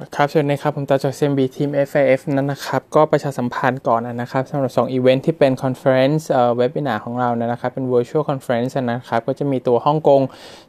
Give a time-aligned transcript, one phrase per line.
[0.00, 10.20] ครับสวัสดีครับผมตาจาก CMB ทีม FIF นั่นนะครับ ก็ประชาสัมพันธ์ก่อนนะครับสำหรับ2อีเวนท์ที่เป็น conference เอ่อ webinar ของเรานะครับ เป็น virtual conference นะครับ ก็จะมีตัวฮ่องกง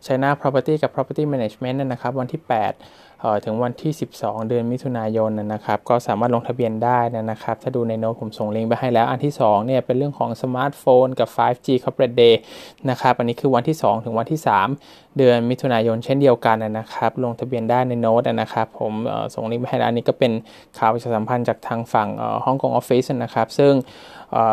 [0.05, 2.41] China Property กับ Property Management นะครับ วันที่
[2.77, 3.10] 8
[3.45, 6.99] ถึงวันที่ 12 เดือนมิถุนายนนะครับ ก็สามารถลงทะเบียนได้
[7.31, 12.35] นะครับ ถ้าดูในโน้ตผมส่งลิงก์ไปให้แล้ว อันที่2เนี่ยเป็นเรื่องของสมาร์ทโฟนกับ 5G Corporate Day
[12.89, 14.39] นะครับ อันนี้คือวันที่ 2 ถึงวันที่
[14.77, 18.93] 3 เดือนมิถุนายนเช่นเดียวกันนะครับ ลงทะเบียนได้ในโน้ตนะครับ ผม
[19.33, 20.31] ส่งลิงก์ไปให้แล้วอันนี้ก็เป็น
[20.77, 22.09] ข่าวประชาสัมพันธ์จากทางฝั่ง
[22.45, 23.73] ฮ่องกงออฟฟิศนะครับ ซึ่ง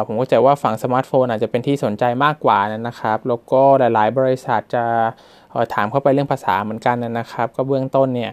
[0.06, 4.84] ผมก็จะว่าฝั่งสมาร์ทโฟนอาจจะเป็นที่สนใจมากกว่านะครับ แล้วก็หลาย ๆ บริษัทจะ
[5.75, 8.30] ถามเข้าไปเรื่องภาษาเหมือนกันนะครับ ก็เบื้องต้นเนี่ย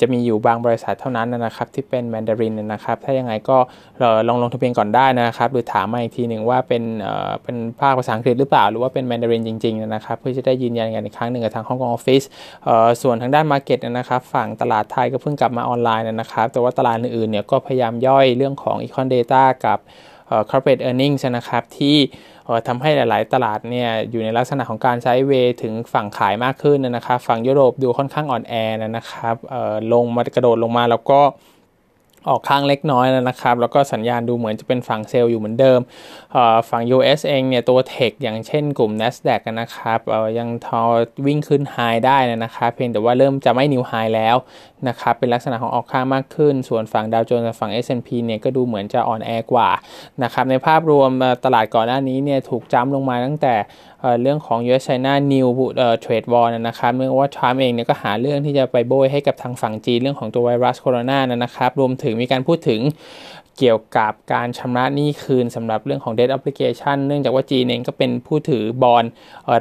[0.00, 3.58] จะมีอยู่บางบริษัทเท่านั้นนะครับที่เป็นแมนดารินนะครับ ถ้ายังไงก็
[4.28, 6.82] ลองลงทะเบียนก่อนได้นะครับหรือถามมาอีกทีหนึ่งว่าเป็น
[7.42, 12.22] เป็นภาคภาษาอังกฤษหรือเปล่า หรือว่าเป็นแมนดารินจริงๆนะครับเพื่อจะได้ยืนยันกันอีกครั้งหนึ่งกับทางฮ่องกงออฟฟิศ
[13.02, 19.78] ส่วนทางด้าน market นะครับฝั่งตลาดไทยก็เพิ่งกลับมาออนไลน์นะครับ แต่ว่าตลาดอื่นๆเนี่ยก็พยายามย่อยเรื่องของ Econ Data กับ
[20.50, 21.96] corporate earnings นะครับที่
[22.68, 25.32] ทำให้หลาย ๆ ตลาดเนี่ยอยู่ในลักษณะของการ sideway
[25.62, 29.34] ถึงฝั่งขายมากขึ้นนะครับฝั่งยุโรปดูค่อนข้างอ่อนแอนะครับ
[29.92, 31.20] ลงมากระโดดลงมาแล้วก็
[32.28, 35.80] ออกข้างเล็กน้อยนะครับ แล้วก็สัญญาณดูเหมือนจะเป็นฝั่ง sell อยู่เหมือนเดิม
[36.70, 40.00] ฝั่ง US เองเนี่ยตัวเทคอย่างเช่นกลุ่ม NASDAQ นะครับ
[40.38, 40.82] ยังทอ
[41.26, 41.76] วิ่งขึ้นไฮ
[42.06, 44.36] ได้นะครับ เพียงแต่ว่าเริ่มจะไม่นิวไฮแล้ว
[44.88, 49.68] นะครับเป็นลักษณะของออกข้างมากขึ้น ส่วนฝั่งดาวโจนส์ฝั่ง S&P เนี่ยก็ดูเหมือนจะอ่อนแอกว่า
[50.22, 51.10] นะครับในภาพรวม
[51.44, 53.54] ตลาดก่อนหน้านี้เนี่ยถูกจ้ำลงมาตั้งแต่
[54.22, 55.46] เรื่องของ US China New
[56.04, 62.80] Trade War นะครับเนื่องว่าทรัมป์เองเนี่ยก็หาเรื่องที่จะไปโบยให้กับทางฝั่งจีนเรื่องของตัวไวรัสโคโรนานะครับรวมถึงมีการพูดถึง
[63.58, 69.04] เกี่ยวกับการชำระหนี้คืนสำหรับเรื่องของ debt obligation เนื่องจากว่าจีนเองก็เป็นผู้ถือบอล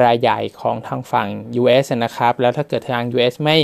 [0.04, 1.28] รายใหญ่ของทางฝั่ง
[1.62, 3.58] US นะครับ แล้วถ้าเกิดทาง US ไม่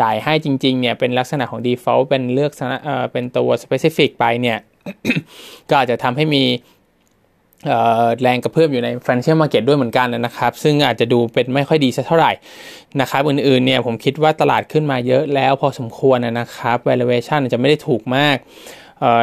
[0.00, 2.52] จ่ายให้จริงๆเนี่ยเป็นลักษณะของ default เป็นเลือก
[3.12, 4.58] เป็นตัว specific ไปเนี่ย
[5.68, 6.44] ก็อาจจะทำให้มี
[8.20, 12.32] แรงกระเพื่อมอยู่ใน financial market ด้วยเหมือนกันนะครับ ซึ่งอาจจะดูเป็นไม่ค่อยดีสักเท่าไหร่
[13.00, 18.36] นะครับ อื่นๆเนี่ยผมคิดว่าตลาดขึ้นมาเยอะแล้วพอสมควรนะครับ valuation จะไม่ได้ถูกมาก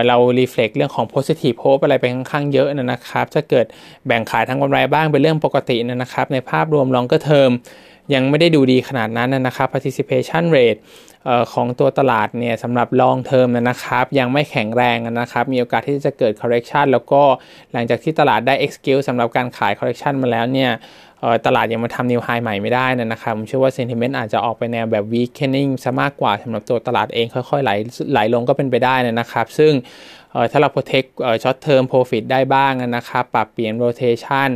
[0.08, 3.66] เรา reflect เรื่องของ positive hope อะไรไปค่อนข้างเยอะนะครับถ้าเกิด
[4.06, 7.52] แบ่งขายทั้งกำไรบ้างเป็นเรื่องปกตินะครับในภาพรวม longer term
[8.14, 10.80] ยังไม่ได้ดูดีขนาดนั้นนะครับ participation rate
[11.54, 17.22] ของตัวตลาดเนี่ยสำหรับ long term นะครับ ยังไม่แข็งแรงนะครับ มีโอกาสที่จะเกิด correction แล้วก็
[17.74, 20.72] หลังจากที่ตลาดได้ excuse สำหรับการขาย correction มาแล้วเนี่ย
[21.46, 27.72] ตลาดยังมาทำนิวไฮใหม่ไม่ได้นะครับ ผมเชื่อว่า sentiment อาจจะออกไปแนวแบบ weakening ซะมากกว่าสำหรับตัวตลาดเองค่อยๆไหล
[28.12, 29.74] ไหลลงก็เป็นไปได้นะครับ ซึ่ง
[30.52, 31.08] ถ้าเรา protect
[31.44, 34.50] short term profit ได้บ้างนะครับ ปรับเปลี่ยน rotation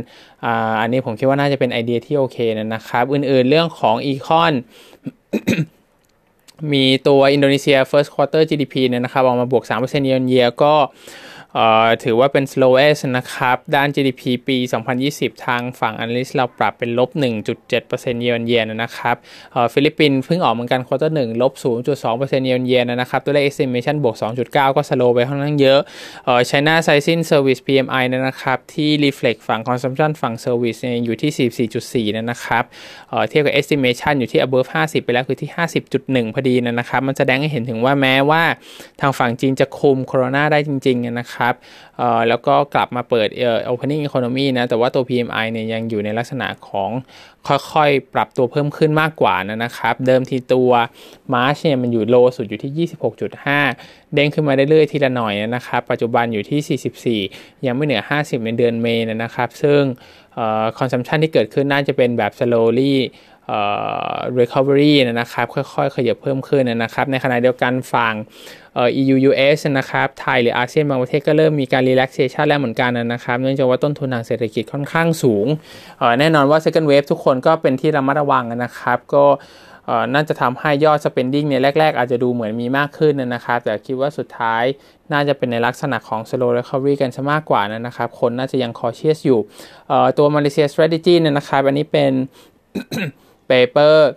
[0.80, 4.52] อันนี้ผมคิดว่าน่าจะเป็นไอเดียที่โอเคนะครับ อื่นๆเรื่องของ econ
[6.72, 10.74] มีตัวอินโดนีเซีย first quarter GDP เนี่ยนะครับออกมาบวก3% year on year ก็
[12.04, 14.56] ถือว่าเป็น slowest นะครับ ด้าน GDP ปี
[15.00, 17.10] 2020 ทางฝั่ง analyst เราปรับเป็นลบ
[17.66, 19.16] 1.7% year on year นะครับ
[19.72, 25.80] ฟิลิปปินส์เพิ่งออกเหมือนกัน quarter 1ลบ 0.2% year on year นะครับตัวเลข estimation บวก 2.9 ก็ slow ไปค่อนข้างเยอะ
[26.50, 31.50] China Caixin Service PMI นะครับ ที่ reflect ฝั่ง consumption ฝั่ง service อยู่ที่
[32.10, 32.64] 44.4 นะครับ
[33.28, 35.50] เทียบกับ estimation อยู่ที่ above 50 ไปแล้วคือที่
[35.92, 38.42] 50.1 พอดีนะครับ มันแสดงให้เห็นถึงว่าแม้ว่า
[39.00, 41.54] ทางฝั่งจีนจะคุมโควิดได้จริงๆนะครับครับ
[42.28, 43.28] แล้วก็กลับมาเปิด
[43.68, 46.90] opening economy นะ แต่ว่าตัว PMI เนี่ยยังอยู่ในลักษณะของ
[47.72, 50.70] ค่อยๆ ปรับตัวเพิ่มขึ้นมากกว่านะครับ เดิมทีตัว
[51.34, 52.88] March เนี่ยมันอยู่โลสุดอยู่ที่
[53.48, 59.80] 26.5 เด้งขึ้นมาเรื่อยๆทีละหน่อยนะครับ ปัจจุบันอยู่ที่ 44 ยังไม่เหนือ 50 ในเดือนเมษนะครับ ซึ่ง
[60.78, 62.94] consumption ที่เกิดขึ้นน่าจะเป็นแบบ slowly
[64.38, 68.14] recovery นะครับค่อยๆขยับเพิ่มขึ้นนะครับ ในขณะเดียวกันฝั่ง
[69.00, 75.46] EU US นะครับไทยหรืออาเซียนบางประเทศก็เริ่มมีการ relaxation แล้วเหมือนกันนะครับ เนื่องจากว่าต้นทุนทางเศรษฐกิจค่อนข้างสูง
[76.18, 79.26] แน่นอนว่า second wave ทุกคนก็เป็นที่ระมัดระวังนะครับ ก็
[80.14, 84.64] น่าจะทำให้ยอด spending เนี่ยแรก ๆ อาจจะดูเหมือนมีมากขึ้นนะครับ แต่คิดว่าสุดท้าย
[85.12, 89.40] น่าจะเป็นในลักษณะของ slow recovery กันซะมากกว่านะครับ คนน่าจะยัง cautious อยู่
[90.18, 92.12] ตัว Malaysia strategy เนี่ยนะครับ อันนี้เป็น
[93.50, 94.10] เปเปอร์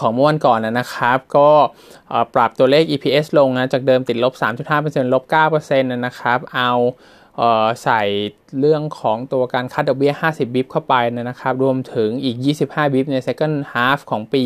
[0.00, 1.50] ของเมื่อวันก่อนนะครับ ก็
[2.34, 4.34] ปรับตัวเลข EPS ลงนะ จากเดิมติดลบ
[4.72, 6.70] 3.5%ลบ 9%นะครับ เอา
[7.82, 8.02] ใส่
[8.60, 14.44] เรื่องของตัวการ cut ดอกเบี้ย 50 bip เข้าไปนะครับ รวมถึงอีก 25 bip ใน second half ของปี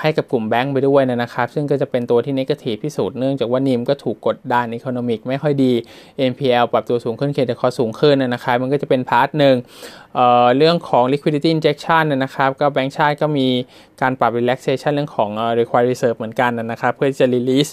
[0.00, 5.72] ให้กับกลุ่มแบงก์ไปด้วยนะครับ ซึ่งก็จะเป็นตัวที่ negative ที่สุดเนื่องจากว่า NIM ก็ถูกกดดัน economic ไม่ค่อยดี
[6.30, 9.56] NPL ปรับตัวสูงขึ้น credit cost สูงขึ้นนะครับ มันก็จะเป็น part หนึ่ง
[10.14, 13.48] เเรื่องของ liquidity injection นะครับก็แบงก์ชาติก็มี
[14.00, 17.72] การปรับ relaxation เรื่องของ required reserve เหมือนกันนะครับ เพื่อจะ release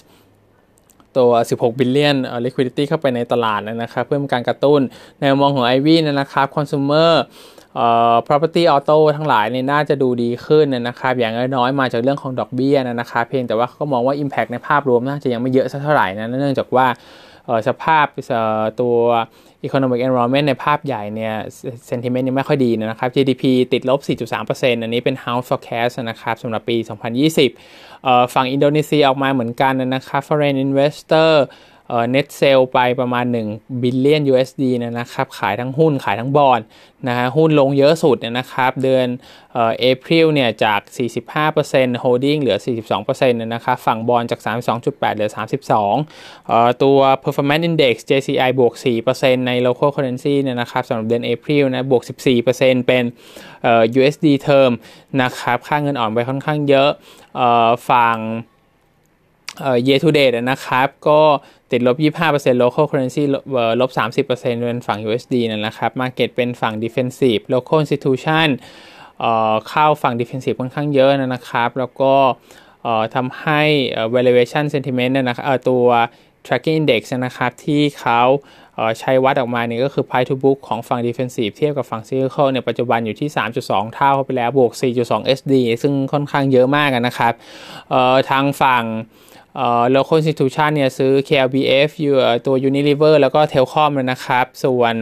[1.17, 4.81] ตัว 16 บิลเลียน liquidity เข้าไปในตลาดนะครับเพื่อการกระตุ้น
[5.19, 7.11] ในมองของ Ivy นะครับ consumer
[8.27, 16.87] property auto ทั้งหลายเนี่ยน่าจะดูดีขึ้นนะครับ อย่างน้อยๆมาจากเรื่องของดอกเบี้ยนะครับเพียงแต่ว่าเขาก็มองว่า impact ในภาพรวมน่าจะยังไม่เยอะสักเท่าไหร่นะเนื่องจากว่า
[17.67, 18.05] สภาพ
[18.81, 18.95] ตัว
[19.67, 21.33] economic environment ในภาพใหญ่เนี่ย
[21.89, 23.99] sentiment ยังไม่ค่อยดีนะครับ GDP ติดลบ
[24.41, 26.77] 4.3%อันนี้เป็น house forecast นะครับสำหรับปี
[27.55, 31.31] 2020 ฝั่งอินโดนีเซียออกมาเหมือนกันนะครับ foreign investor
[32.11, 36.59] net sell ไปประมาณ1 billion USD นะครับขายทั้งหุ้นขายทั้งบอล
[37.07, 39.07] นะฮะหุ้นลงเยอะสุดนะครับเดือน
[39.53, 40.79] April เนี่ยจาก
[41.37, 42.57] 45% holding เหลือ
[42.95, 44.39] 42%นะครับฝั่งบอลจาก
[44.77, 45.31] 32.8 เหลือ
[46.05, 48.73] 32ตัว performance index JCI บวก
[49.09, 52.03] 4%ใน local currency เนี่ยนะครับสำหรับเดือน April นะบวก
[52.47, 53.03] 14%เป็น
[53.99, 54.71] USD term
[55.21, 56.89] นะครับค่าเงินอ่อนไปค่อนข้างเยอะ
[57.89, 58.17] ฝั่ง
[59.61, 61.21] เอ่อ year to date นะครับ ก็
[61.71, 61.97] ติดลบ
[62.29, 63.23] 25% local currency
[63.81, 68.47] ลบ 30%เป็นฝั่ง USD นั่นนะครับ market เป็นฝั่ง defensive local institution
[69.19, 72.13] เอ่อเข้าฝั่ง defensive ค่อนข้างเยอะนะครับ แล้วก็
[73.15, 73.61] ทำให้
[74.15, 75.85] valuation sentiment นะครับตัว
[76.45, 78.21] tracking index นะครับ ที่เขา
[78.99, 83.29] ใช้วัดออกมาเนี่ยก็คือ price to book ของฝั่ง defensive เทียบกับฝั่ง cyclical เนี่ยปัจจุบันอยู่ที่
[83.63, 84.71] 3.2 เท่าไปแล้วบวก
[85.05, 85.53] 4.2 SD
[85.83, 87.33] ซึ่งค่อนข้างเยอะมากนะครับ
[88.29, 88.83] ทางฝั่ง
[89.95, 92.15] local institution เนี่ยซื้อ KLBF อยู่
[92.45, 94.95] ตัว Unilever แล้วก็ Telcom นะครับ ส่วน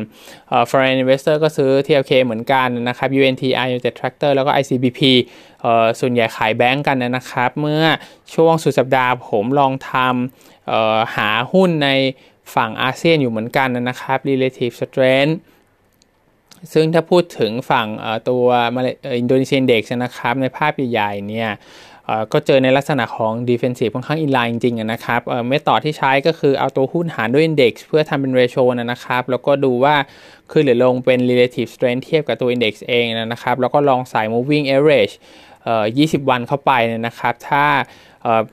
[0.69, 5.01] foreign investor ก็ซื้อ TLK เหมือนกันนะครับ UNTI United Tractor แล้วก็ ICBP
[5.99, 7.83] ส่วนใหญ่ขายแบงก์กันนะครับ เมื่อ
[8.33, 11.89] ช่วงสุดสัปดาห์ผมลองทำหาหุ้นใน
[12.55, 15.35] ฝั่งอาเซียนอยู่เหมือนกันนะครับ relative strength
[16.73, 17.87] ซึ่งถ้าพูดถึงฝั่ง
[18.29, 18.45] ตัว
[19.17, 21.49] อินโดนีเซียเด็กนะครับ ในภาพใหญ่ๆเนี่ย
[22.33, 29.95] ก็เจอในลักษณะของ defensive ค่อนข้างอินไลน์จริงๆนะครับเมธอดที่ใช้ก็คือเอาตัวหุ้นหารด้วย index เพื่อทำเป็น ratio นะครับ แล้วก็ดูว่า
[30.51, 35.13] ขึ้นหรือลงเป็น relative strength เทียบกับตัว index เองนะครับ แล้วก็ลองใส่ moving average
[35.71, 36.71] 20 วันเข้าไป
[37.07, 37.65] นะครับ ถ้า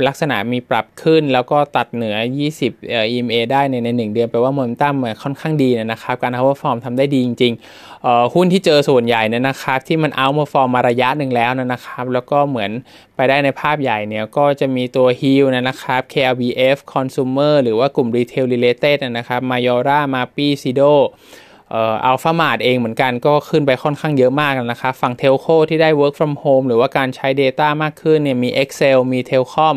[0.06, 2.16] ลักษณะมีปรับขึ้นแล้วก็ตัดเหนือ
[2.64, 12.70] 20 EMA ได้ในใน1เดือนแปลว่าโมเมนตัมค่อนข้างดีนะครับ การ outperform ทำได้ดีจริงๆหุ้นที่เจอส่วนใหญ่เนี่ยนะครับ ที่มัน outperform มาระยะหนึ่งแล้วนะครับ แล้วก็เหมือน
[13.16, 20.94] ไปได้ในภาพใหญ่เนี่ยก็จะมีตัว Hill นะครับ KLBF Consumer หรือว่ากลุ่ม Retail Related นะครับ Mayora Mapi Sido
[22.04, 29.76] อัลฟามาดเองเหมือนกันก็ขึ้นไปค่อนข้างเยอะมากนะครับฝั่งเทลโคที่ได้ work from home หรือว่าการใช้ Data มากขึ้นเนี่ยมี Excel มี Telcom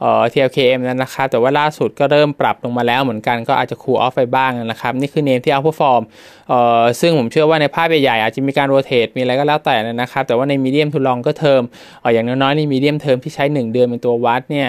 [0.00, 6.02] เอ่อ TLKM นั่นนะครับแต่ว่าล่าสุดก็เริ่มปรับลงมาแล้วเหมือนกันก็อาจจะคูลออฟไปบ้างนะครับ นี่คือเนมที่เอาพฟอร์ม
[6.48, 11.62] เอ่อซึ่งผมเชื่อว่าในภาพใหญ่ๆอาจจะมีการโรเตทมีอะไรก็แล้วแต่นะครับ แต่ว่าในมีเดียมทุลองก็เทอม
[12.00, 14.68] เอ่ออย่างน้อยๆในมีเดียมเทอมที่ใช้ 1 เดือนเป็นตัววัดเนี่ย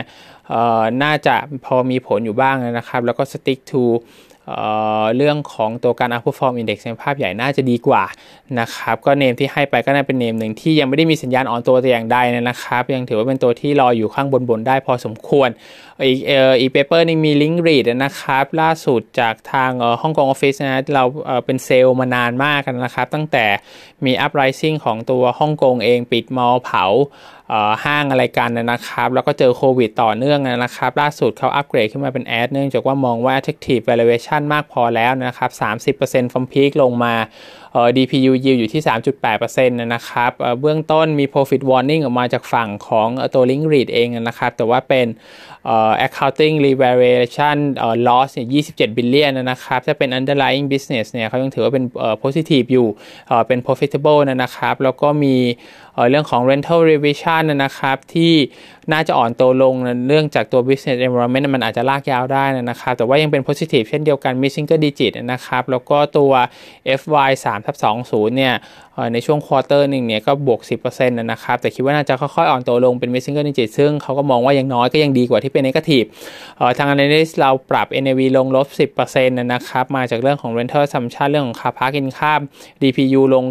[0.50, 1.36] เอ่อน่าจะ
[1.66, 3.84] พอมีผลอยู่บ้างนะครับ แล้วก็ stick to
[5.18, 8.04] เรื่องของตัวการ outperform index ในภาพใหญ่น่าจะดีกว่า
[8.60, 12.18] นะครับก็เนมที่ให้ไปก็น่าเป็นเนมหนึ่งที่ยังไม่ได้มีสัญญาณอ่อนตัวแต่อย่างใด
[12.50, 15.50] นะครับ ยังถือว่าเป็นตัวที่รออยู่ข้างบนๆได้พอสมควร
[16.06, 19.72] อีกเอ่ออีก paper นี่มี Link REIT นะครับ ล่าสุดจากทาง
[20.02, 23.46] ฮ่องกงออฟฟิศนะเราเป็น sell มานานมากกันนะครับ ตั้งแต่
[24.06, 26.86] มี uprising ของตัวฮ่องกงเองปิด mall เผา
[27.86, 35.50] ห้างอะไรกันนะครับ แล้วก็เจอโควิดต่อเนื่องนะครับ ล่าสุดเขาอัปเกรดขึ้นมาเป็น add เนื่องจากว่ามองว่า attractive valuation มากพอแล้วนะครับ
[35.98, 37.14] 30% from peak ลงมา
[37.98, 38.82] DPU yield อยู่ที่
[39.28, 40.32] 3.8%นะครับ
[40.62, 45.08] เบื้องต้นมี profit warning ออกมาจากฝั่งของตัว Link Read เองนะครับ แต่ว่าเป็น
[46.06, 47.58] accounting revaluation
[48.08, 51.86] loss เนี่ย27 billion นะครับ ถ้าเป็น underlying business เนี่ยเขายังถือว่าเป็น
[52.24, 52.88] positive อยู่
[53.48, 55.36] เป็น profitable นะครับ แล้วก็มี
[56.10, 58.34] เรื่องของ rental revision นะครับที่
[58.94, 59.74] น่าจะอ่อนตัวลง
[60.08, 66.32] เรื่องจากตัว business environment มันอาจจะลากยาวได้นะครับ แต่ว่ายังเป็น positive เช่นเดียวกันมี single digit นะครับ แล้วก็ตัว
[67.02, 67.76] FY 3ทับ
[68.08, 68.54] 20เนี่ย
[69.14, 76.08] ในช่วงควอเตอร์หนึ่งเนี่ยก็บวก 10%นะครับ แต่คิดว่าน่าจะค่อยๆ อ่อนตัวลงเป็น mid single digit ซึ่งเขาก็มองว่ายังน้อยก็ยังดีกว่าที่เป็น negative
[76.78, 82.44] ทาง analyst เราปรับ NAV ลงลบ 10%นะครับ มาจากเรื่องของ rental assumption เรื่องของ car park income
[82.82, 83.44] DPU ลง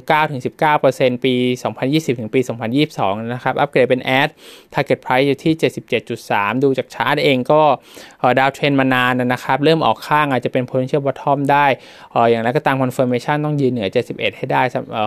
[0.59, 1.35] 9-19%ปี
[1.77, 2.41] 2020 ถึงปี
[2.87, 4.29] 2022 นะครับ อัปเกรดเป็น ad
[4.75, 5.53] target price อยู่ที่
[6.09, 7.61] 77.3 ดูจากชาร์ตเองก็
[8.39, 11.67] ดาวเทรนมานานนะครับ เริ่มออกข้างอาจจะเป็น potential bottom ได้
[12.31, 14.63] อย่างไรก็ตาม confirmation ต้องยืนเหนือ 71 ให้ได้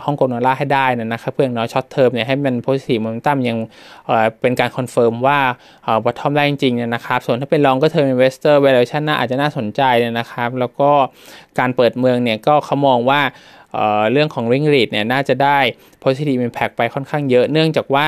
[0.05, 3.57] ฮ่องกงดอลลาร์ให้ได้นะครับอย่างน้อย short term เนี่ยให้มัน positive momentum ยัง
[4.41, 5.39] เป็นการ confirm ว่า
[6.03, 9.81] bottom ได้จริงๆนะครับส่วนถ้าเป็น longer term investor valuation น่าอาจจะน่าสนใจ
[10.19, 10.91] นะครับ แล้วก็
[11.59, 13.21] การเปิดเมืองเนี่ยก็เขามองว่า
[14.12, 15.57] เรื่องของ Link REIT เนี่ยน่าจะได้
[16.03, 18.07] positive impact ไปค่อนข้างเยอะเนื่องจากว่า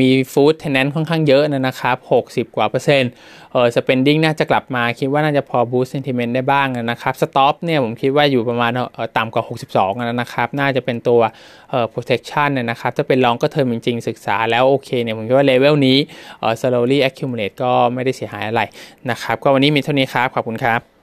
[0.00, 1.96] มี food tenant ค่อนข้างเยอะนะครับ
[2.26, 3.10] 60 กว่าเปอร์เซ็นต์
[3.52, 8.72] เออ spending น่าจะกลับมาคิดว่าน่าจะพอ boost sentiment ได้บ้างนะครับ stop เนี่ยผมคิดว่าอยู่ประมาณ
[9.16, 9.44] ต่ำกว่า
[9.80, 11.20] 62นะครับ น่าจะเป็นตัว
[11.70, 15.98] เอ่อ protection นะครับถ้าเป็น longer term จริง ๆ ศึกษาแล้วโอเคเนี่ยผมคิดว่าเลเวลนี้
[16.40, 18.62] เอ่อ slowly accumulate ก็ไม่ได้เสียหายอะไร
[19.10, 20.93] นะครับ ก็วันนี้มีเท่านี้ครับ ขอบคุณครับ